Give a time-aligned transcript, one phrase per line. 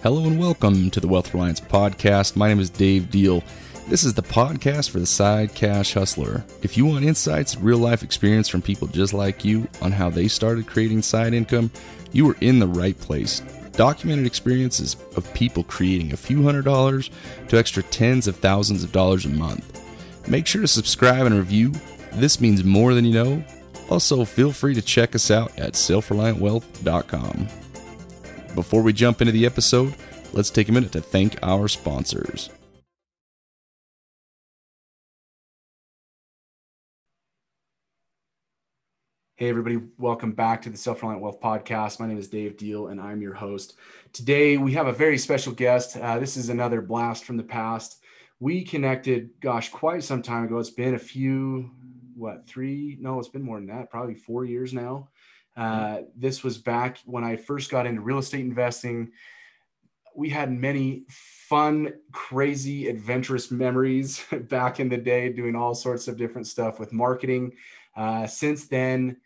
[0.00, 2.36] Hello and welcome to the Wealth Reliance Podcast.
[2.36, 3.42] My name is Dave Deal.
[3.88, 6.44] This is the podcast for the side cash hustler.
[6.62, 10.28] If you want insights real life experience from people just like you on how they
[10.28, 11.72] started creating side income,
[12.12, 13.40] you are in the right place.
[13.72, 17.10] Documented experiences of people creating a few hundred dollars
[17.48, 19.82] to extra tens of thousands of dollars a month.
[20.28, 21.72] Make sure to subscribe and review.
[22.12, 23.44] This means more than you know.
[23.90, 27.48] Also, feel free to check us out at selfreliantwealth.com.
[28.54, 29.94] Before we jump into the episode,
[30.32, 32.50] let's take a minute to thank our sponsors.
[39.36, 42.00] Hey, everybody, welcome back to the Self Reliant Wealth Podcast.
[42.00, 43.76] My name is Dave Deal, and I'm your host.
[44.12, 45.96] Today, we have a very special guest.
[45.96, 48.02] Uh, this is another blast from the past.
[48.40, 50.58] We connected, gosh, quite some time ago.
[50.58, 51.70] It's been a few,
[52.16, 52.96] what, three?
[53.00, 55.08] No, it's been more than that, probably four years now.
[55.58, 59.10] Uh, this was back when I first got into real estate investing.
[60.14, 66.16] We had many fun, crazy, adventurous memories back in the day, doing all sorts of
[66.16, 67.54] different stuff with marketing.
[67.96, 69.16] Uh, since then,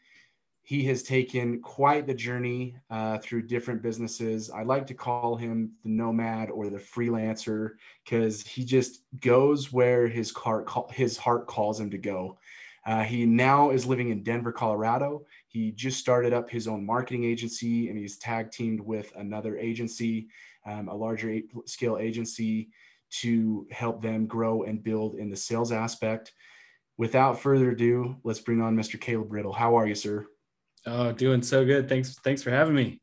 [0.63, 4.49] he has taken quite the journey uh, through different businesses.
[4.49, 7.73] I like to call him the nomad or the freelancer
[8.05, 12.39] because he just goes where his heart his heart calls him to go.
[12.87, 15.27] Uh, he now is living in Denver, Colorado.
[15.53, 20.29] He just started up his own marketing agency and he's tag teamed with another agency,
[20.67, 22.71] um, a larger scale agency,
[23.21, 26.33] to help them grow and build in the sales aspect.
[26.97, 28.99] Without further ado, let's bring on Mr.
[28.99, 29.53] Caleb Riddle.
[29.53, 30.27] How are you, sir?
[30.87, 31.87] Oh, doing so good.
[31.87, 32.15] Thanks.
[32.21, 33.03] Thanks for having me.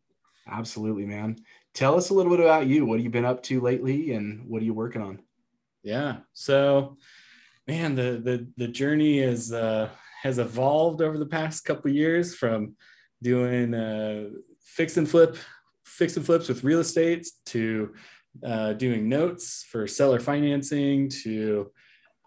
[0.49, 1.37] Absolutely, man.
[1.75, 2.85] Tell us a little bit about you.
[2.85, 5.19] What have you been up to lately and what are you working on?
[5.83, 6.17] Yeah.
[6.33, 6.97] So
[7.67, 9.89] man, the the the journey is uh,
[10.21, 12.75] has evolved over the past couple years from
[13.21, 14.29] doing uh,
[14.63, 15.35] fix and flip,
[15.85, 17.93] fix and flips with real estate to
[18.43, 21.71] uh, doing notes for seller financing to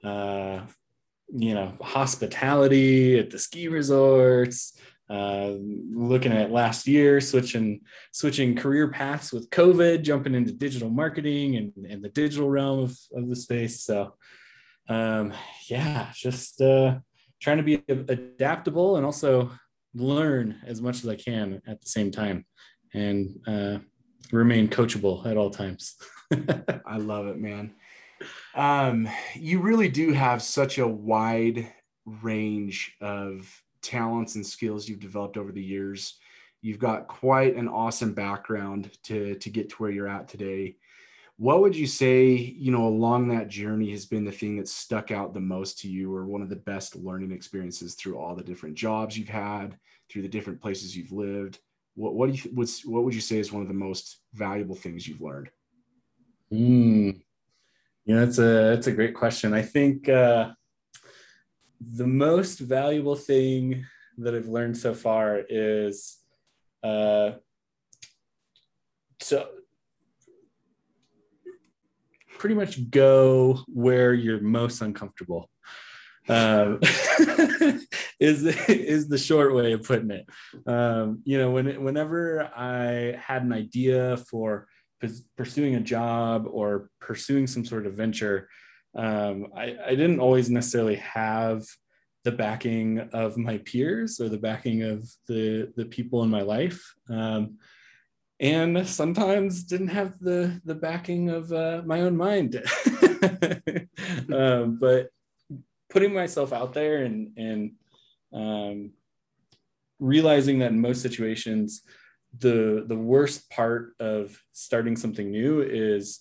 [0.04, 0.60] uh,
[1.34, 4.76] you know hospitality at the ski resorts
[5.08, 5.52] uh,
[5.94, 7.80] looking at last year switching
[8.10, 12.98] switching career paths with covid jumping into digital marketing and, and the digital realm of,
[13.14, 13.84] of the space.
[13.84, 14.14] So
[14.88, 15.32] um,
[15.68, 16.98] yeah, just uh,
[17.42, 19.50] trying to be adaptable and also
[19.94, 22.46] learn as much as I can at the same time
[22.94, 23.78] and uh,
[24.30, 25.96] remain coachable at all times.
[26.86, 27.74] I love it, man.
[28.54, 31.66] Um, you really do have such a wide
[32.06, 33.50] range of
[33.82, 36.18] talents and skills you've developed over the years.
[36.60, 40.76] You've got quite an awesome background to, to get to where you're at today
[41.42, 45.10] what would you say you know along that journey has been the thing that stuck
[45.10, 48.44] out the most to you or one of the best learning experiences through all the
[48.44, 49.76] different jobs you've had
[50.08, 51.58] through the different places you've lived?
[51.96, 54.76] What, what do you what's what would you say is one of the most valuable
[54.76, 55.50] things you've learned?
[56.52, 57.20] Mm.
[58.04, 59.52] yeah that's a that's a great question.
[59.52, 60.52] I think uh,
[61.80, 63.84] the most valuable thing
[64.18, 66.18] that i've learned so far is
[66.84, 67.32] uh,
[69.20, 69.48] so
[72.42, 75.48] pretty much go where you're most uncomfortable.
[76.28, 76.80] Um,
[78.18, 80.26] is is the short way of putting it.
[80.66, 84.66] Um, you know, when whenever I had an idea for
[85.36, 88.48] pursuing a job or pursuing some sort of venture,
[88.96, 91.62] um, I, I didn't always necessarily have
[92.24, 96.82] the backing of my peers or the backing of the the people in my life.
[97.08, 97.58] Um,
[98.42, 102.62] and sometimes didn't have the the backing of uh, my own mind.
[104.32, 105.10] Um, but
[105.90, 107.72] putting myself out there and and
[108.32, 108.90] um,
[110.00, 111.82] realizing that in most situations
[112.38, 116.20] the the worst part of starting something new is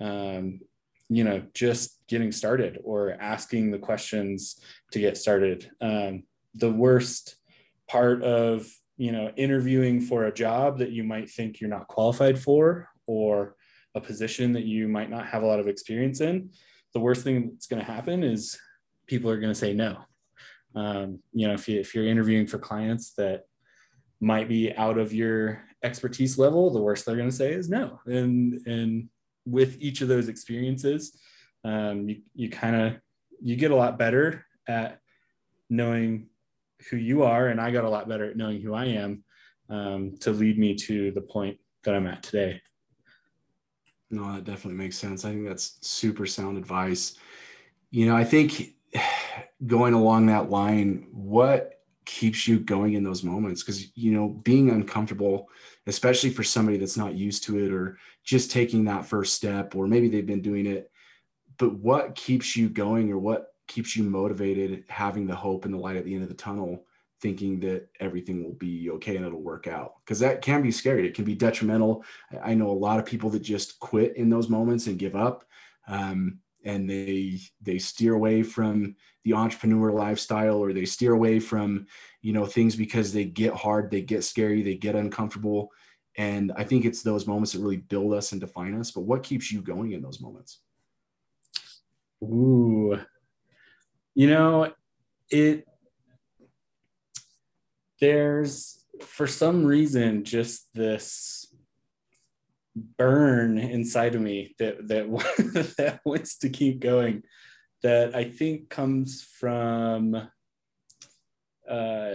[0.00, 0.60] um,
[1.08, 4.60] you know just getting started or asking the questions
[4.90, 5.70] to get started.
[5.80, 7.36] Um, the worst
[7.88, 8.66] part of
[8.96, 13.56] you know interviewing for a job that you might think you're not qualified for or
[13.94, 16.50] a position that you might not have a lot of experience in
[16.94, 18.58] the worst thing that's going to happen is
[19.06, 19.98] people are going to say no.
[20.74, 23.42] Um, you know if, you, if you're interviewing for clients that
[24.20, 28.00] might be out of your expertise level the worst they're going to say is no.
[28.06, 29.08] And and
[29.44, 31.18] with each of those experiences
[31.64, 32.96] um, you, you kind of
[33.42, 34.98] you get a lot better at
[35.68, 36.28] knowing
[36.90, 39.24] who you are, and I got a lot better at knowing who I am
[39.68, 42.60] um, to lead me to the point that I'm at today.
[44.10, 45.24] No, that definitely makes sense.
[45.24, 47.16] I think that's super sound advice.
[47.90, 48.74] You know, I think
[49.66, 54.70] going along that line, what keeps you going in those moments because you know being
[54.70, 55.48] uncomfortable
[55.86, 59.86] especially for somebody that's not used to it or just taking that first step or
[59.86, 60.90] maybe they've been doing it
[61.58, 65.78] but what keeps you going or what keeps you motivated having the hope and the
[65.78, 66.84] light at the end of the tunnel
[67.22, 69.94] thinking that everything will be okay and it'll work out.
[70.04, 71.06] Because that can be scary.
[71.06, 72.04] It can be detrimental.
[72.42, 75.44] I know a lot of people that just quit in those moments and give up
[75.86, 81.86] um, and they they steer away from the entrepreneur lifestyle or they steer away from
[82.20, 85.70] you know things because they get hard they get scary they get uncomfortable.
[86.18, 88.90] And i think it's those moments that really build us and define us.
[88.90, 90.58] But what keeps you going in those moments?
[92.22, 93.00] Ooh
[94.14, 94.72] you know
[95.30, 95.66] it
[98.00, 101.54] there's for some reason just this
[102.74, 105.06] burn inside of me that that
[105.78, 107.22] that wants to keep going
[107.82, 110.14] that I think comes from
[111.68, 112.14] uh,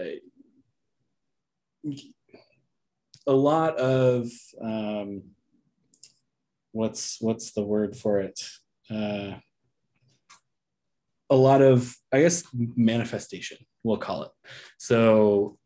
[3.27, 4.29] a lot of
[4.61, 5.23] um,
[6.71, 8.41] what's what's the word for it?
[8.89, 9.35] Uh,
[11.29, 14.31] a lot of i guess manifestation we'll call it
[14.77, 15.57] so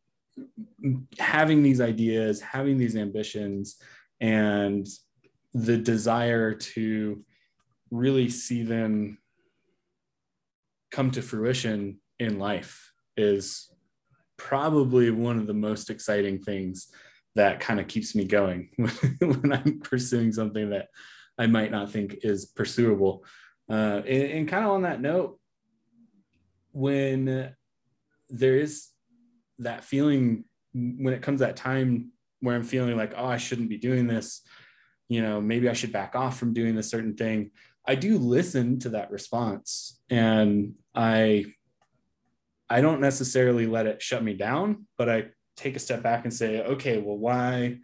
[1.19, 3.77] having these ideas having these ambitions
[4.19, 4.87] and
[5.53, 7.23] the desire to
[7.91, 9.17] really see them
[10.91, 13.69] come to fruition in life is
[14.37, 16.87] probably one of the most exciting things
[17.35, 18.69] that kind of keeps me going
[19.19, 20.87] when I'm pursuing something that
[21.37, 23.23] I might not think is pursuable.
[23.69, 25.39] Uh, and, and kind of on that note,
[26.71, 27.53] when
[28.29, 28.87] there is
[29.59, 33.77] that feeling, when it comes that time where I'm feeling like, oh, I shouldn't be
[33.77, 34.41] doing this,
[35.07, 37.51] you know, maybe I should back off from doing this certain thing.
[37.87, 41.45] I do listen to that response and I
[42.69, 45.25] I don't necessarily let it shut me down, but I
[45.57, 47.79] take a step back and say, okay, well, why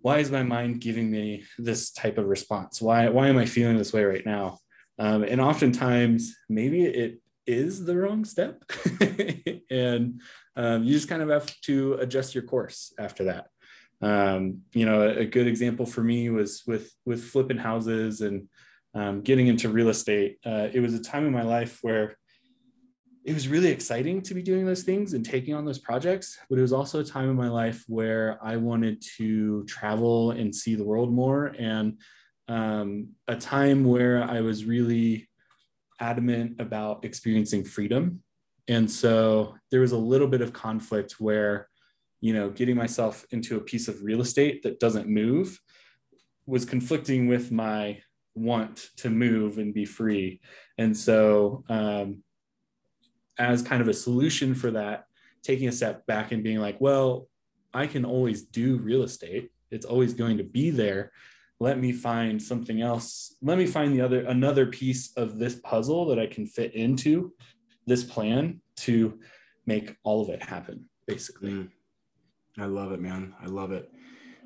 [0.00, 2.82] why is my mind giving me this type of response?
[2.82, 4.58] Why why am I feeling this way right now?
[4.98, 7.20] Um, and oftentimes, maybe it
[7.52, 8.62] is the wrong step,
[9.70, 10.20] and
[10.56, 13.48] um, you just kind of have to adjust your course after that.
[14.00, 18.48] Um, you know, a, a, good example for me was with with flipping houses and
[18.94, 20.38] um, getting into real estate.
[20.44, 22.16] Uh, it was a time in my life where
[23.24, 26.58] it was really exciting to be doing those things and taking on those projects, but
[26.58, 30.74] it was also a time in my life where I wanted to travel and see
[30.74, 31.98] the world more, and
[32.48, 35.28] um, a time where I was really
[36.02, 38.22] adamant about experiencing freedom.
[38.68, 41.68] And so there was a little bit of conflict where,
[42.20, 45.58] you know, getting myself into a piece of real estate that doesn't move
[46.46, 48.00] was conflicting with my
[48.34, 50.40] want to move and be free.
[50.78, 52.22] And so, um,
[53.38, 55.04] as kind of a solution for that,
[55.42, 57.28] taking a step back and being like, well,
[57.74, 59.50] I can always do real estate.
[59.70, 61.12] It's always going to be there.
[61.62, 63.36] Let me find something else.
[63.40, 67.34] Let me find the other another piece of this puzzle that I can fit into
[67.86, 69.20] this plan to
[69.64, 71.50] make all of it happen, basically.
[71.50, 71.68] Mm.
[72.58, 73.36] I love it, man.
[73.40, 73.88] I love it.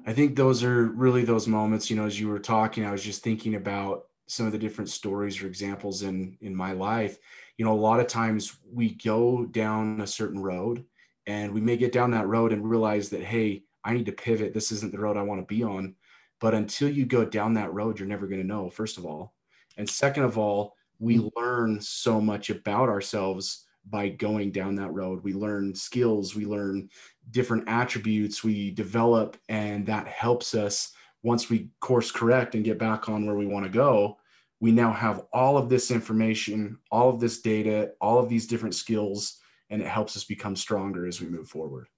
[0.06, 3.02] I think those are really those moments, you know, as you were talking, I was
[3.02, 7.16] just thinking about some of the different stories or examples in in my life.
[7.56, 10.84] You know, a lot of times we go down a certain road
[11.26, 14.52] and we may get down that road and realize that hey, I need to pivot.
[14.52, 15.94] This isn't the road I want to be on.
[16.40, 19.34] But until you go down that road, you're never going to know, first of all.
[19.76, 21.30] And second of all, we mm.
[21.36, 25.22] learn so much about ourselves by going down that road.
[25.22, 26.90] We learn skills, we learn
[27.30, 33.08] different attributes, we develop, and that helps us once we course correct and get back
[33.08, 34.18] on where we want to go.
[34.60, 38.74] We now have all of this information, all of this data, all of these different
[38.74, 39.38] skills,
[39.70, 41.88] and it helps us become stronger as we move forward.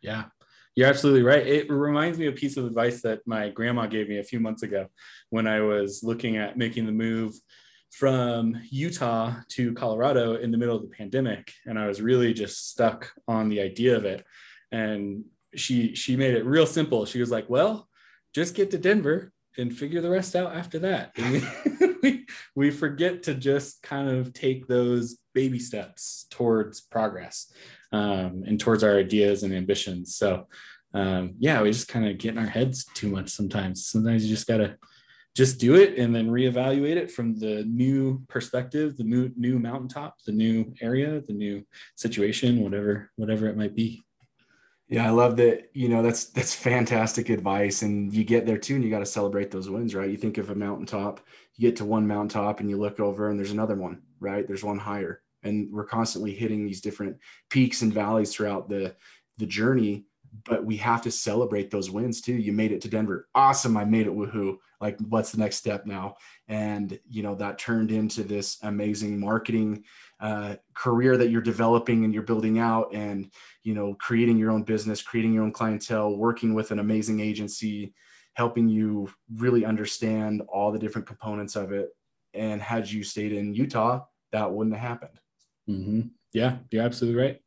[0.00, 0.24] Yeah,
[0.78, 1.44] you're absolutely right.
[1.44, 4.38] It reminds me of a piece of advice that my grandma gave me a few
[4.38, 4.86] months ago
[5.28, 7.34] when I was looking at making the move
[7.90, 12.70] from Utah to Colorado in the middle of the pandemic, and I was really just
[12.70, 14.24] stuck on the idea of it.
[14.70, 15.24] And
[15.56, 17.06] she she made it real simple.
[17.06, 17.88] She was like, "Well,
[18.32, 21.10] just get to Denver and figure the rest out after that."
[22.04, 27.52] we, we forget to just kind of take those baby steps towards progress
[27.92, 30.16] um, and towards our ideas and ambitions.
[30.16, 30.46] So,
[30.94, 33.86] um, yeah, we just kind of get in our heads too much sometimes.
[33.86, 34.76] Sometimes you just gotta
[35.34, 40.16] just do it and then reevaluate it from the new perspective, the new new mountaintop,
[40.26, 41.64] the new area, the new
[41.94, 44.02] situation, whatever whatever it might be.
[44.88, 45.70] Yeah, I love that.
[45.74, 47.82] You know, that's that's fantastic advice.
[47.82, 50.10] And you get there too, and you got to celebrate those wins, right?
[50.10, 51.20] You think of a mountaintop,
[51.56, 54.46] you get to one mountaintop and you look over and there's another one, right?
[54.46, 55.22] There's one higher.
[55.42, 57.16] And we're constantly hitting these different
[57.50, 58.94] peaks and valleys throughout the
[59.38, 60.04] the journey
[60.44, 62.34] but we have to celebrate those wins too.
[62.34, 63.28] You made it to denver.
[63.34, 63.76] Awesome.
[63.76, 64.14] I made it.
[64.14, 64.56] Woohoo.
[64.80, 66.16] Like what's the next step now?
[66.46, 69.84] And you know that turned into this amazing marketing
[70.20, 73.30] uh, career that you're developing and you're building out and
[73.62, 77.92] you know creating your own business creating your own clientele working with an amazing agency
[78.34, 81.88] helping you really understand all the different components of it.
[82.34, 85.18] And had you stayed in utah that wouldn't have happened
[85.68, 86.00] mm-hmm.
[86.32, 87.40] yeah you're absolutely right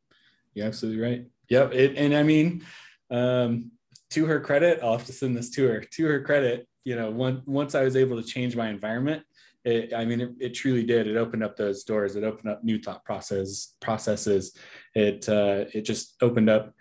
[0.54, 2.64] you're absolutely right yep it, and i mean
[3.10, 3.70] um,
[4.10, 7.10] to her credit i'll have to send this to her to her credit you know
[7.10, 9.22] one, once i was able to change my environment
[9.64, 11.06] it, I mean, it, it, truly did.
[11.06, 12.16] It opened up those doors.
[12.16, 14.56] It opened up new thought process processes.
[14.94, 16.74] It uh, it just opened up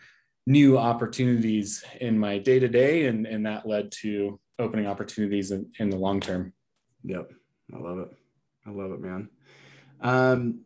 [0.47, 5.69] new opportunities in my day to day, and and that led to opening opportunities in,
[5.77, 6.53] in the long term.
[7.03, 7.31] Yep,
[7.73, 8.09] I love it.
[8.65, 9.29] I love it, man.
[10.01, 10.61] Um,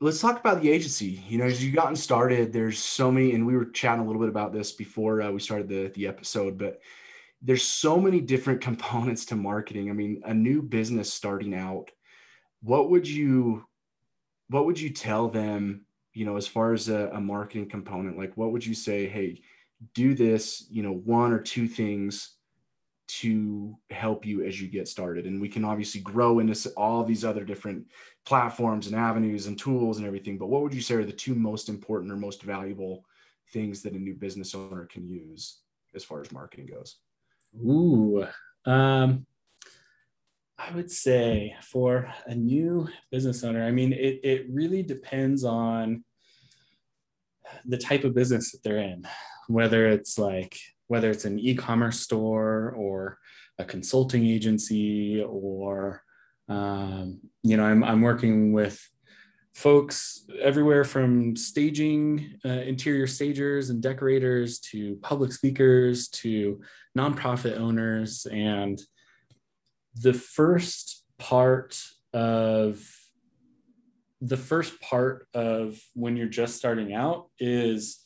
[0.00, 1.22] let's talk about the agency.
[1.28, 4.20] You know, as you've gotten started, there's so many, and we were chatting a little
[4.20, 6.80] bit about this before uh, we started the the episode, but
[7.42, 9.90] there's so many different components to marketing.
[9.90, 11.90] I mean, a new business starting out,
[12.62, 13.64] what would you
[14.48, 18.18] what would you tell them, you know, as far as a, a marketing component?
[18.18, 19.40] Like what would you say, hey,
[19.94, 22.33] do this, you know, one or two things
[23.06, 25.26] to help you as you get started.
[25.26, 27.86] And we can obviously grow into all these other different
[28.24, 31.34] platforms and avenues and tools and everything but what would you say are the two
[31.34, 33.04] most important or most valuable
[33.52, 35.58] things that a new business owner can use
[35.94, 36.96] as far as marketing goes?
[37.56, 38.26] Ooh,
[38.66, 39.26] um,
[40.58, 46.04] I would say for a new business owner, I mean, it, it really depends on
[47.64, 49.06] the type of business that they're in,
[49.48, 53.18] whether it's like, whether it's an e-commerce store or
[53.58, 56.02] a consulting agency or,
[56.48, 58.80] um, you know, I'm, I'm working with
[59.54, 66.60] folks everywhere from staging uh, interior stagers and decorators to public speakers to
[66.98, 68.26] nonprofit owners.
[68.26, 68.82] And
[69.94, 71.80] the first part
[72.12, 72.84] of
[74.20, 78.03] the first part of when you're just starting out is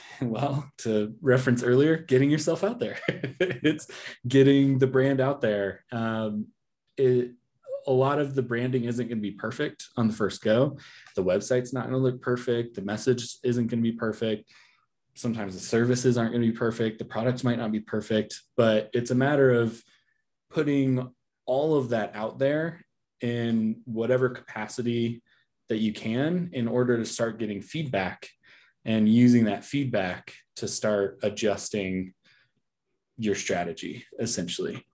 [0.22, 3.86] well to reference earlier getting yourself out there it's
[4.26, 6.46] getting the brand out there um,
[6.96, 7.32] it,
[7.86, 10.76] a lot of the branding isn't going to be perfect on the first go.
[11.16, 12.74] The website's not going to look perfect.
[12.74, 14.50] The message isn't going to be perfect.
[15.14, 16.98] Sometimes the services aren't going to be perfect.
[16.98, 19.82] The products might not be perfect, but it's a matter of
[20.50, 21.10] putting
[21.44, 22.84] all of that out there
[23.20, 25.22] in whatever capacity
[25.68, 28.28] that you can in order to start getting feedback
[28.84, 32.14] and using that feedback to start adjusting
[33.18, 34.84] your strategy essentially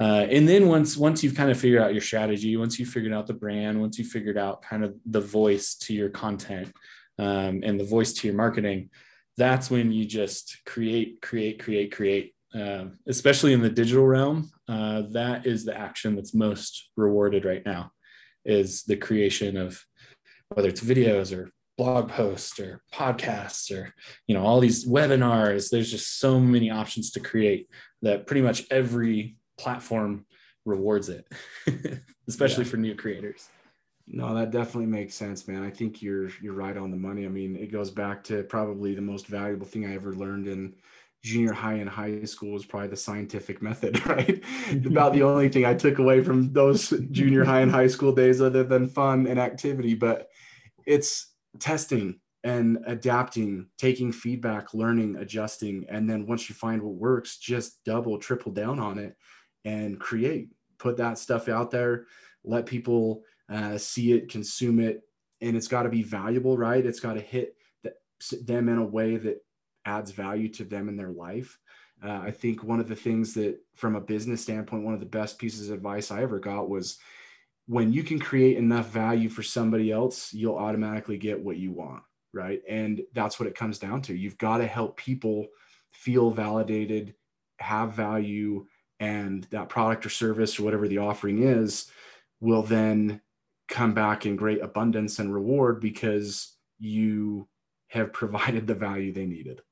[0.00, 3.12] uh, and then once once you've kind of figured out your strategy, once you've figured
[3.12, 6.72] out the brand, once you've figured out kind of the voice to your content
[7.18, 8.88] um, and the voice to your marketing,
[9.36, 12.34] that's when you just create, create, create, create.
[12.54, 17.64] Um, especially in the digital realm, uh, that is the action that's most rewarded right
[17.64, 17.92] now,
[18.44, 19.84] is the creation of
[20.48, 21.50] whether it's videos or
[21.80, 23.94] blog posts or podcasts or
[24.26, 25.70] you know all these webinars.
[25.70, 27.70] There's just so many options to create
[28.02, 30.26] that pretty much every platform
[30.66, 31.26] rewards it,
[32.28, 32.70] especially yeah.
[32.70, 33.48] for new creators.
[34.06, 35.62] No, that definitely makes sense, man.
[35.62, 37.24] I think you're you're right on the money.
[37.24, 40.74] I mean, it goes back to probably the most valuable thing I ever learned in
[41.22, 44.44] junior high and high school was probably the scientific method, right?
[44.84, 48.42] About the only thing I took away from those junior high and high school days
[48.42, 50.28] other than fun and activity, but
[50.86, 57.36] it's testing and adapting, taking feedback, learning, adjusting, and then once you find what works,
[57.36, 59.14] just double, triple down on it
[59.64, 60.48] and create.
[60.78, 62.06] Put that stuff out there
[62.44, 65.02] let people uh, see it consume it
[65.40, 66.84] and it's got to be valuable right?
[66.84, 67.92] It's got to hit the,
[68.44, 69.38] them in a way that
[69.84, 71.58] adds value to them in their life.
[72.02, 75.06] Uh, i think one of the things that from a business standpoint one of the
[75.06, 76.98] best pieces of advice i ever got was
[77.70, 82.02] when you can create enough value for somebody else you'll automatically get what you want
[82.32, 85.46] right and that's what it comes down to you've got to help people
[85.92, 87.14] feel validated
[87.58, 88.66] have value
[88.98, 91.90] and that product or service or whatever the offering is
[92.40, 93.20] will then
[93.68, 97.48] come back in great abundance and reward because you
[97.88, 99.62] have provided the value they needed.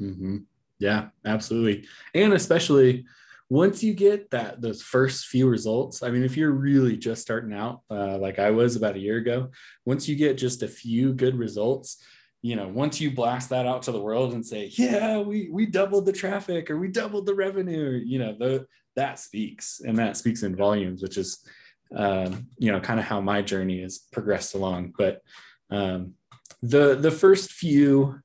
[0.00, 0.38] Mm-hmm.
[0.78, 1.86] Yeah, absolutely.
[2.14, 3.06] And especially
[3.50, 7.52] once you get that those first few results, I mean, if you're really just starting
[7.52, 9.50] out, uh, like I was about a year ago,
[9.84, 12.02] once you get just a few good results,
[12.42, 15.66] you know, once you blast that out to the world and say, yeah, we we
[15.66, 20.16] doubled the traffic or we doubled the revenue, you know, the, that speaks and that
[20.16, 21.46] speaks in volumes, which is
[21.94, 24.94] um, you know, kind of how my journey has progressed along.
[24.96, 25.22] But
[25.70, 26.14] um,
[26.62, 28.20] the the first few,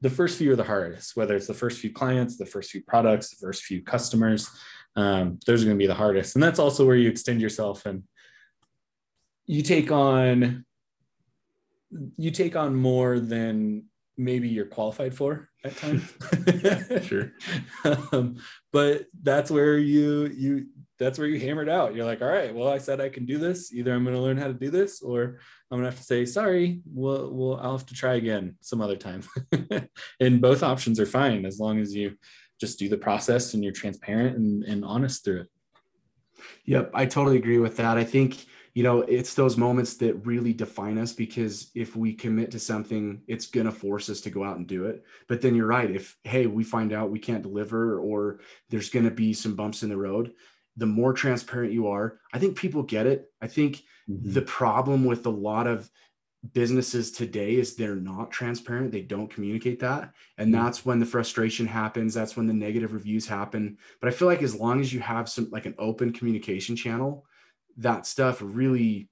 [0.00, 1.16] the first few are the hardest.
[1.16, 4.48] Whether it's the first few clients, the first few products, the first few customers,
[4.96, 6.36] um, those are going to be the hardest.
[6.36, 8.04] And that's also where you extend yourself and
[9.46, 10.64] you take on
[12.16, 13.84] you take on more than
[14.18, 16.12] maybe you're qualified for at times.
[17.06, 17.32] sure.
[18.12, 18.36] Um,
[18.72, 20.66] but that's where you you
[20.98, 21.94] that's where you hammered out.
[21.94, 23.72] You're like, all right, well, I said I can do this.
[23.72, 25.38] Either I'm going to learn how to do this, or
[25.70, 26.80] I'm gonna have to say sorry.
[26.86, 29.22] We'll, we'll I'll have to try again some other time.
[30.20, 32.16] and both options are fine as long as you
[32.60, 35.48] just do the process and you're transparent and, and honest through it.
[36.64, 37.98] Yep, I totally agree with that.
[37.98, 42.50] I think you know it's those moments that really define us because if we commit
[42.52, 45.54] to something it's going to force us to go out and do it but then
[45.56, 48.38] you're right if hey we find out we can't deliver or
[48.68, 50.32] there's going to be some bumps in the road
[50.78, 54.32] the more transparent you are i think people get it i think mm-hmm.
[54.32, 55.90] the problem with a lot of
[56.52, 60.64] businesses today is they're not transparent they don't communicate that and mm-hmm.
[60.64, 64.42] that's when the frustration happens that's when the negative reviews happen but i feel like
[64.42, 67.26] as long as you have some like an open communication channel
[67.76, 69.08] that stuff really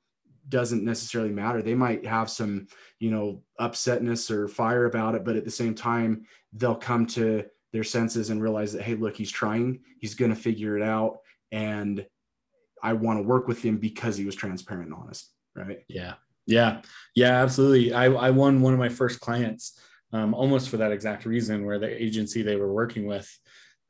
[0.49, 1.62] doesn't necessarily matter.
[1.62, 2.68] They might have some,
[2.99, 7.44] you know, upsetness or fire about it, but at the same time, they'll come to
[7.73, 11.18] their senses and realize that, hey, look, he's trying, he's going to figure it out.
[11.52, 12.06] And
[12.82, 15.30] I want to work with him because he was transparent and honest.
[15.54, 15.84] Right.
[15.88, 16.14] Yeah.
[16.46, 16.82] Yeah.
[17.14, 17.42] Yeah.
[17.42, 17.92] Absolutely.
[17.92, 19.80] I, I won one of my first clients
[20.12, 23.28] um, almost for that exact reason where the agency they were working with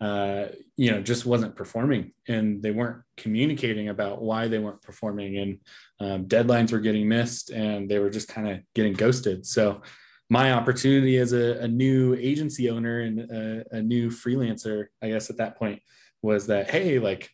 [0.00, 0.46] uh,
[0.76, 5.58] you know, just wasn't performing and they weren't communicating about why they weren't performing and
[6.00, 9.46] um, deadlines were getting missed and they were just kind of getting ghosted.
[9.46, 9.80] So
[10.28, 15.30] my opportunity as a, a new agency owner and a, a, new freelancer, I guess
[15.30, 15.80] at that point
[16.20, 17.30] was that, Hey, like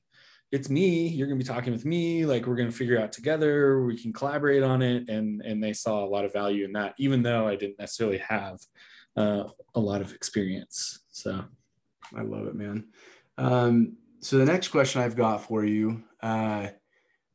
[0.53, 2.27] it's me, you're going to be talking with me.
[2.27, 5.09] Like we're going to figure out together, we can collaborate on it.
[5.09, 8.19] And, and they saw a lot of value in that, even though I didn't necessarily
[8.19, 8.61] have
[9.17, 9.45] uh,
[9.75, 11.01] a lot of experience.
[11.11, 11.43] So
[12.15, 12.85] I love it, man.
[13.39, 16.69] Um, so the next question I've got for you uh,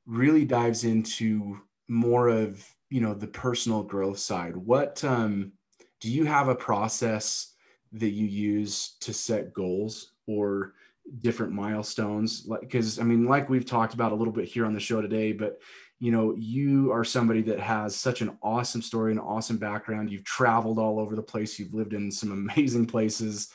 [0.06, 4.56] really dives into more of you know the personal growth side.
[4.56, 5.52] What um,
[6.00, 7.54] do you have a process
[7.94, 10.74] that you use to set goals or
[11.20, 12.46] different milestones?
[12.48, 15.02] Like, because I mean, like we've talked about a little bit here on the show
[15.02, 15.60] today, but
[16.00, 20.12] you know, you are somebody that has such an awesome story, an awesome background.
[20.12, 21.58] You've traveled all over the place.
[21.58, 23.50] You've lived in some amazing places.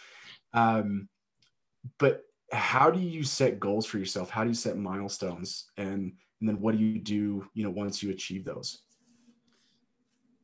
[0.52, 1.08] Um,
[1.98, 4.30] but how do you set goals for yourself?
[4.30, 5.70] How do you set milestones?
[5.76, 8.82] And and then what do you do, you know, once you achieve those?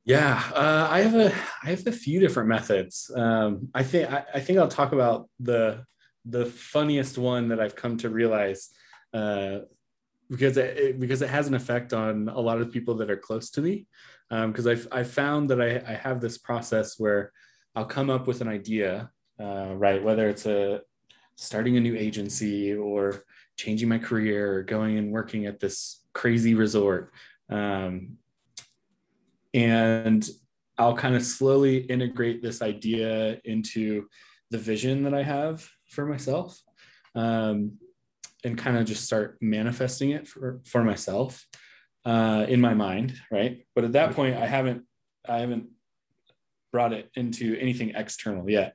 [0.05, 3.11] Yeah, uh, I have a I have a few different methods.
[3.15, 5.85] Um, I think I, I, think I'll talk about the
[6.29, 8.71] the funniest one that I've come to realize
[9.15, 9.61] uh,
[10.31, 13.51] because it, because it has an effect on a lot of people that are close
[13.51, 13.87] to me.
[14.29, 17.33] Because um, I've I found that I, I have this process where
[17.75, 19.11] I'll come up with an idea,
[19.41, 20.03] uh, right?
[20.03, 20.83] Whether it's a
[21.37, 23.23] starting a new agency or
[23.57, 27.13] changing my career or going and working at this crazy resort.
[27.49, 28.19] Um,
[29.55, 30.29] and
[30.77, 34.09] I'll kind of slowly integrate this idea into
[34.51, 36.61] the vision that I have for myself
[37.15, 37.79] um,
[38.45, 41.47] and kind of just start manifesting it for, for myself
[42.05, 43.21] uh, in my mind.
[43.31, 43.67] Right.
[43.75, 44.85] But at that point, I haven't,
[45.29, 45.69] I haven't
[46.73, 48.75] brought it into anything external yet.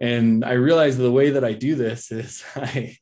[0.00, 2.96] And I realized the way that I do this is I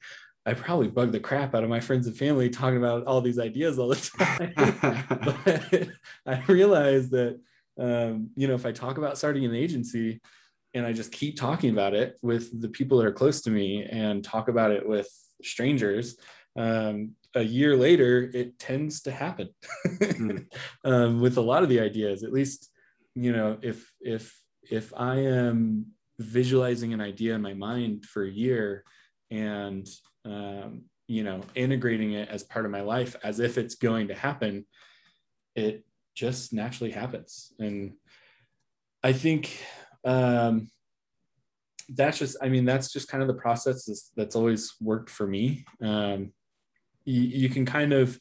[0.49, 3.41] I probably bug the crap out of my friends and family talking about all these
[3.41, 4.53] ideas all the time.
[5.25, 5.89] but
[6.25, 7.41] I realized that
[7.79, 10.21] um, you know if I talk about starting an agency
[10.77, 13.85] and I just keep talking about it with the people that are close to me
[13.91, 15.09] and talk about it with
[15.43, 16.17] strangers,
[16.55, 19.49] um, a year later it tends to happen
[19.87, 20.47] mm.
[20.85, 22.23] um, with a lot of the ideas.
[22.23, 22.71] At least
[23.15, 24.39] you know if if
[24.71, 25.87] if I am
[26.19, 28.85] visualizing an idea in my mind for a year
[29.31, 29.89] and
[30.25, 34.15] um, you know integrating it as part of my life as if it's going to
[34.15, 34.67] happen
[35.55, 35.85] it
[36.15, 37.93] just naturally happens and
[39.03, 39.63] i think
[40.07, 40.69] um,
[41.91, 45.65] that's just i mean that's just kind of the process that's, always worked for me.
[45.81, 46.33] Um,
[47.05, 48.19] you, you, can kind of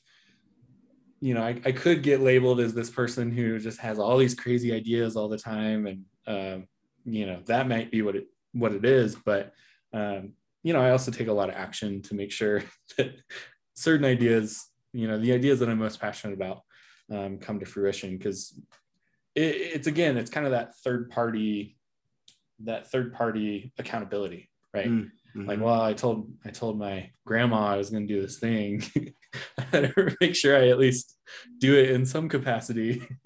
[1.19, 4.35] you know I, I could get labeled as this person who just has all these
[4.35, 6.67] crazy ideas all the time and um,
[7.05, 9.53] you know that might be what it what it is but
[9.93, 12.61] um, you know i also take a lot of action to make sure
[12.97, 13.15] that
[13.75, 16.61] certain ideas you know the ideas that i'm most passionate about
[17.11, 18.59] um, come to fruition because
[19.35, 21.77] it, it's again it's kind of that third party
[22.59, 25.09] that third party accountability right mm.
[25.35, 25.49] Mm-hmm.
[25.49, 28.83] Like, well, I told I told my grandma I was going to do this thing.
[29.57, 31.17] I to make sure I at least
[31.57, 33.05] do it in some capacity.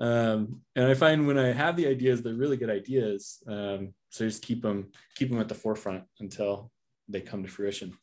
[0.00, 3.42] um, and I find when I have the ideas, they're really good ideas.
[3.48, 6.70] Um, so just keep them keep them at the forefront until
[7.08, 7.98] they come to fruition.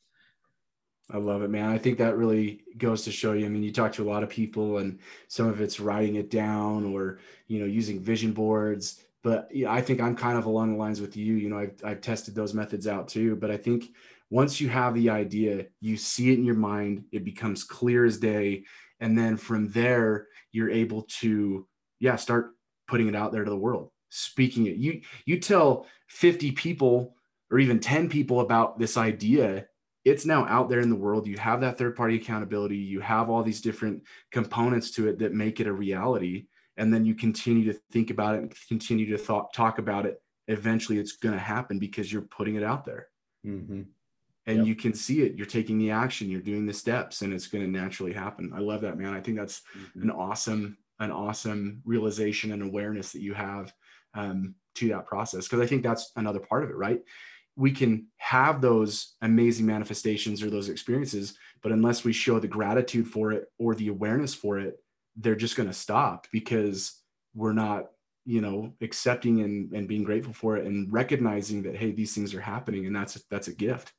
[1.10, 1.70] I love it, man.
[1.70, 3.46] I think that really goes to show you.
[3.46, 6.30] I mean, you talk to a lot of people, and some of it's writing it
[6.30, 9.04] down or you know using vision boards.
[9.24, 11.36] But I think I'm kind of along the lines with you.
[11.36, 13.38] You know, I've I've tested those methods out too.
[13.38, 13.86] But I think
[14.30, 18.17] once you have the idea, you see it in your mind, it becomes clear as
[18.17, 18.63] day,
[19.00, 21.65] and then from there you're able to
[22.00, 22.52] yeah start
[22.88, 24.76] putting it out there to the world, speaking it.
[24.76, 27.15] You you tell 50 people
[27.50, 29.67] or even 10 people about this idea
[30.08, 31.28] it's now out there in the world.
[31.28, 32.78] You have that third party accountability.
[32.78, 36.46] You have all these different components to it that make it a reality.
[36.78, 40.22] And then you continue to think about it and continue to thought, talk about it.
[40.48, 43.08] Eventually, it's going to happen because you're putting it out there.
[43.46, 43.82] Mm-hmm.
[44.46, 44.65] And yep.
[44.65, 45.36] you can see it.
[45.36, 46.30] You're taking the action.
[46.30, 48.54] You're doing the steps, and it's going to naturally happen.
[48.56, 49.13] I love that, man.
[49.13, 50.04] I think that's mm-hmm.
[50.04, 53.74] an awesome, an awesome realization and awareness that you have
[54.13, 55.50] um, to that process.
[55.50, 57.02] Because I think that's another part of it, right?
[57.58, 63.08] We can have those amazing manifestations or those experiences, but unless we show the gratitude
[63.08, 64.78] for it or the awareness for it,
[65.15, 67.02] they're just going to stop because
[67.34, 67.88] we're not,
[68.26, 72.36] you know, accepting and, and being grateful for it and recognizing that, hey, these things
[72.36, 73.91] are happening and that's, that's a gift.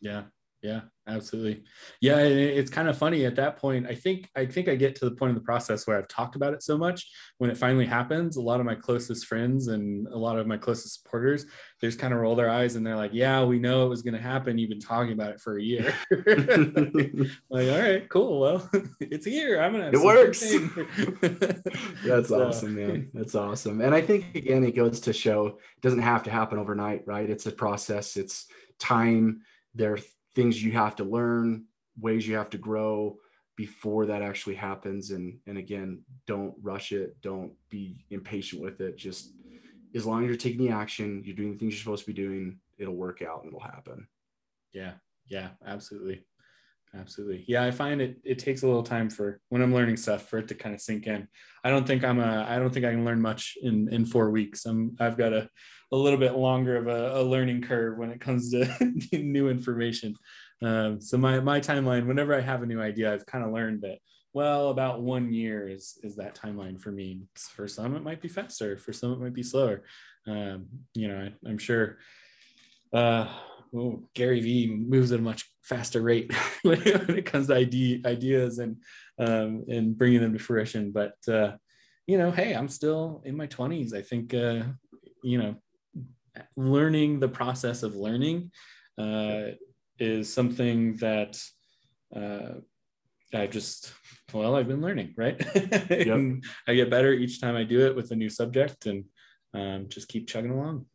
[0.00, 0.24] Yeah.
[0.62, 1.64] Yeah, absolutely.
[2.02, 3.86] Yeah, it's kind of funny at that point.
[3.88, 6.36] I think I think I get to the point of the process where I've talked
[6.36, 7.10] about it so much.
[7.38, 10.58] When it finally happens, a lot of my closest friends and a lot of my
[10.58, 11.46] closest supporters,
[11.80, 14.02] they just kind of roll their eyes and they're like, "Yeah, we know it was
[14.02, 14.58] going to happen.
[14.58, 15.94] You've been talking about it for a year."
[17.48, 18.40] like, all right, cool.
[18.40, 18.70] Well,
[19.00, 19.62] it's here.
[19.62, 19.92] I'm gonna.
[19.94, 20.40] It works.
[22.04, 22.46] That's so.
[22.46, 23.08] awesome, man.
[23.14, 23.80] That's awesome.
[23.80, 27.30] And I think again, it goes to show it doesn't have to happen overnight, right?
[27.30, 28.18] It's a process.
[28.18, 28.46] It's
[28.78, 29.40] time.
[29.74, 29.96] There
[30.40, 31.64] things you have to learn,
[31.98, 33.16] ways you have to grow
[33.56, 35.10] before that actually happens.
[35.10, 37.20] And and again, don't rush it.
[37.20, 38.96] Don't be impatient with it.
[38.96, 39.32] Just
[39.94, 42.22] as long as you're taking the action, you're doing the things you're supposed to be
[42.22, 44.06] doing, it'll work out and it'll happen.
[44.72, 44.92] Yeah.
[45.26, 46.24] Yeah, absolutely.
[46.94, 47.44] Absolutely.
[47.46, 50.38] Yeah, I find it it takes a little time for when I'm learning stuff for
[50.38, 51.28] it to kind of sink in.
[51.62, 54.30] I don't think I'm a I don't think I can learn much in in 4
[54.30, 54.66] weeks.
[54.66, 55.48] I'm I've got a
[55.92, 60.14] a little bit longer of a, a learning curve when it comes to new information.
[60.62, 63.82] Um, so my my timeline, whenever I have a new idea, I've kind of learned
[63.82, 63.98] that
[64.32, 67.22] well, about one year is is that timeline for me.
[67.36, 68.76] For some, it might be faster.
[68.78, 69.82] For some, it might be slower.
[70.26, 71.98] Um, you know, I, am sure.
[72.92, 73.28] Uh,
[73.72, 78.58] well, Gary Vee moves at a much faster rate when it comes to idea, ideas
[78.58, 78.76] and
[79.18, 80.92] um, and bringing them to fruition.
[80.92, 81.52] But uh,
[82.06, 83.94] you know, hey, I'm still in my 20s.
[83.94, 84.64] I think uh,
[85.22, 85.56] you know,
[86.56, 88.50] learning the process of learning
[88.98, 89.52] uh,
[89.98, 91.40] is something that
[92.14, 92.54] uh,
[93.32, 93.92] I just
[94.32, 95.40] well, I've been learning, right?
[95.90, 96.42] Yep.
[96.68, 99.04] I get better each time I do it with a new subject, and
[99.54, 100.86] um, just keep chugging along.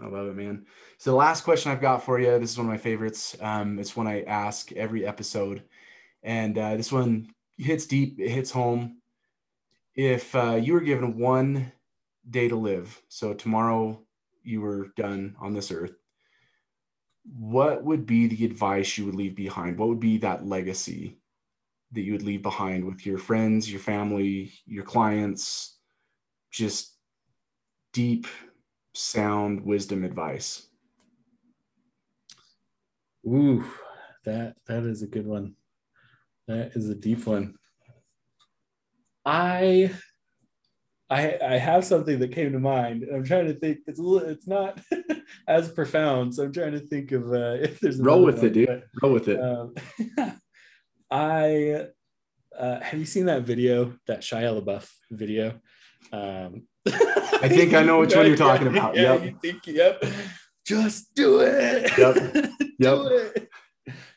[0.00, 0.66] I love it, man.
[0.98, 3.36] So the last question I've got for you, this is one of my favorites.
[3.40, 5.62] Um, it's one I ask every episode,
[6.22, 8.18] and uh, this one hits deep.
[8.18, 8.98] It hits home.
[9.94, 11.72] If uh, you were given one
[12.28, 14.00] day to live, so tomorrow
[14.42, 15.94] you were done on this earth,
[17.24, 19.78] what would be the advice you would leave behind?
[19.78, 21.18] What would be that legacy
[21.92, 25.76] that you would leave behind with your friends, your family, your clients?
[26.50, 26.96] Just
[27.92, 28.26] deep
[28.94, 30.66] sound wisdom advice?
[33.26, 33.64] Ooh,
[34.24, 35.54] that that is a good one.
[36.48, 37.54] That is a deep one.
[39.24, 39.92] I
[41.08, 43.06] I I have something that came to mind.
[43.12, 43.78] I'm trying to think.
[43.86, 44.80] It's a little, it's not
[45.48, 48.52] as profound, so I'm trying to think of uh, if there's roll with one, it,
[48.52, 48.66] dude.
[48.66, 49.40] But, roll with it.
[49.40, 49.74] Um,
[51.10, 51.86] I
[52.58, 55.60] uh, have you seen that video, that Shia LaBeouf video?
[56.12, 58.96] Um, I think I know which one you're talking about.
[58.96, 59.24] Yeah, yep.
[59.24, 60.04] You think, yep.
[60.66, 61.90] Just do it.
[61.98, 62.14] Yep.
[62.80, 63.48] do it.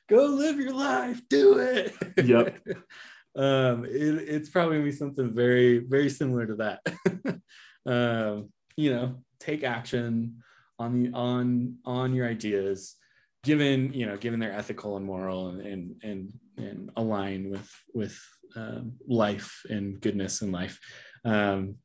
[0.07, 1.21] Go live your life.
[1.29, 1.93] Do it.
[2.23, 2.59] Yep.
[3.35, 3.89] um, it,
[4.27, 7.41] it's probably gonna be something very, very similar to that.
[7.85, 10.43] um, you know, take action
[10.77, 12.95] on the on on your ideas,
[13.43, 18.19] given you know, given their ethical and moral and and and, and align with with
[18.55, 20.79] um, life and goodness in life.
[21.23, 21.77] Um,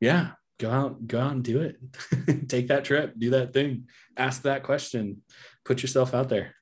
[0.00, 2.48] yeah, go out, go out and do it.
[2.48, 5.22] Take that trip, do that thing, ask that question,
[5.64, 6.54] put yourself out there.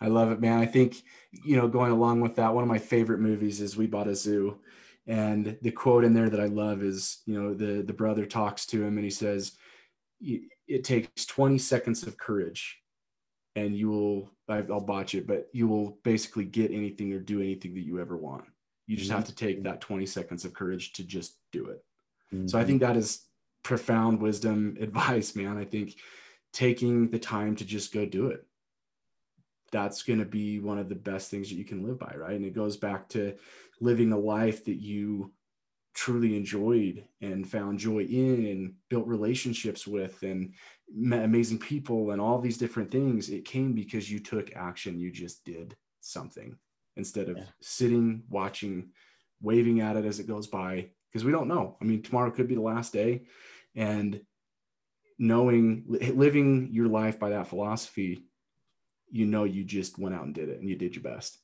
[0.00, 0.58] I love it, man.
[0.58, 0.96] I think,
[1.44, 4.14] you know, going along with that, one of my favorite movies is We Bought a
[4.14, 4.60] Zoo.
[5.06, 8.66] And the quote in there that I love is, you know, the the brother talks
[8.66, 9.52] to him and he says,
[10.20, 12.78] it takes 20 seconds of courage
[13.56, 17.74] and you will i'll botch it but you will basically get anything or do anything
[17.74, 18.44] that you ever want
[18.86, 19.18] you just mm-hmm.
[19.18, 21.84] have to take that 20 seconds of courage to just do it
[22.34, 22.46] mm-hmm.
[22.48, 23.24] so i think that is
[23.64, 25.58] profound wisdom advice man.
[25.58, 25.96] I think
[26.52, 28.46] taking the time to just go do it.
[29.72, 32.36] That's going to be one of the best things that you can live by right?
[32.36, 33.34] And it goes back to
[33.80, 35.32] living a life that you
[35.94, 40.52] truly enjoyed and found joy in and built relationships with and
[40.92, 43.30] met amazing people and all these different things.
[43.30, 45.00] It came because you took action.
[45.00, 46.56] You just did something
[46.96, 47.44] instead of yeah.
[47.60, 48.90] sitting watching
[49.42, 52.48] waving at it as it goes by because we don't know i mean tomorrow could
[52.48, 53.22] be the last day
[53.74, 54.20] and
[55.18, 58.26] knowing living your life by that philosophy
[59.10, 61.38] you know you just went out and did it and you did your best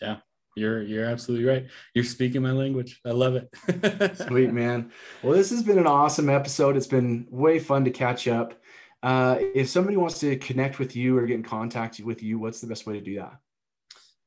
[0.00, 0.16] yeah
[0.56, 1.66] you're you're absolutely right.
[1.94, 3.00] You're speaking my language.
[3.04, 4.16] I love it.
[4.28, 4.90] Sweet man.
[5.22, 6.76] Well, this has been an awesome episode.
[6.76, 8.54] It's been way fun to catch up.
[9.02, 12.60] Uh, if somebody wants to connect with you or get in contact with you, what's
[12.60, 13.38] the best way to do that?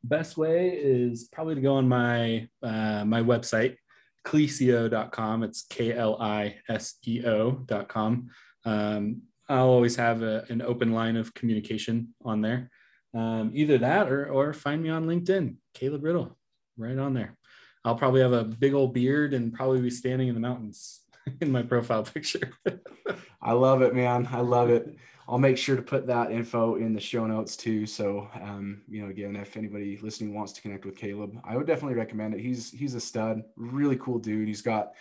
[0.04, 3.78] Best way is probably to go on my uh, my website,
[4.26, 5.44] kliseo.com.
[5.44, 8.30] It's K L I S E O.com.
[8.66, 12.70] Um, I'll always have a, an open line of communication on there.
[13.14, 16.38] Um, either that or, or find me on LinkedIn, Caleb Riddle,
[16.78, 17.38] right on there.
[17.86, 21.02] I'll probably have a big old beard and probably be standing in the mountains
[21.42, 22.52] in my profile picture.
[23.42, 24.28] I love it, man.
[24.32, 24.96] I love it.
[25.28, 27.86] I'll make sure to put that info in the show notes too.
[27.86, 31.68] So, um, you know, again, if anybody listening wants to connect with Caleb, I would
[31.68, 32.42] definitely recommend it.
[32.42, 34.48] He's he's a stud, really cool dude.
[34.48, 34.94] He's got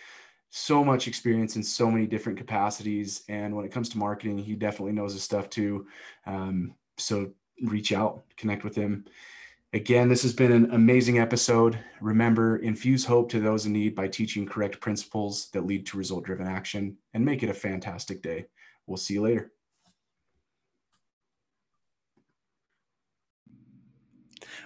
[0.49, 4.55] so much experience in so many different capacities, and when it comes to marketing, he
[4.55, 5.87] definitely knows his stuff too.
[6.25, 7.31] Um, so
[7.63, 9.05] reach out, connect with him.
[9.73, 11.79] Again, this has been an amazing episode.
[11.99, 16.25] Remember, infuse hope to those in need by teaching correct principles that lead to result
[16.25, 18.45] driven action and make it a fantastic day.
[18.85, 19.51] We'll see you later.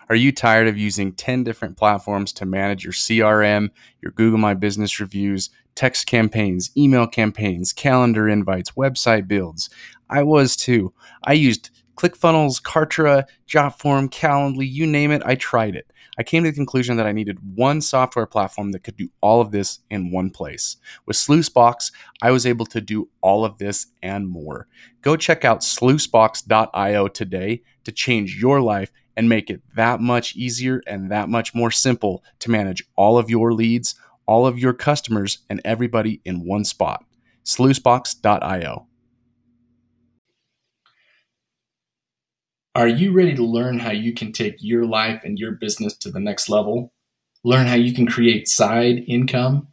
[0.10, 3.70] Are you tired of using 10 different platforms to manage your CRM,
[4.02, 9.70] your Google My Business reviews, text campaigns, email campaigns, calendar invites, website builds?
[10.10, 10.94] I was too.
[11.26, 15.92] I used ClickFunnels, Kartra, Jotform, Calendly, you name it, I tried it.
[16.18, 19.42] I came to the conclusion that I needed one software platform that could do all
[19.42, 20.78] of this in one place.
[21.06, 21.92] With Sluicebox,
[22.22, 24.68] I was able to do all of this and more.
[25.02, 30.82] Go check out sluicebox.io today to change your life and make it that much easier
[30.86, 33.96] and that much more simple to manage all of your leads,
[34.28, 37.04] all of your customers, and everybody in one spot.
[37.44, 38.88] Sluicebox.io.
[42.76, 46.12] Are you ready to learn how you can take your life and your business to
[46.12, 46.94] the next level?
[47.44, 49.68] Learn how you can create side income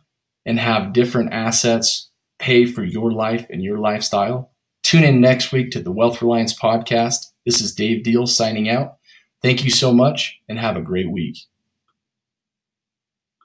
[0.46, 4.52] and have different assets pay for your life and your lifestyle?
[4.82, 7.26] Tune in next week to the Wealth Reliance podcast.
[7.44, 8.96] This is Dave Deal signing out.
[9.44, 11.36] Thank you so much and have a great week.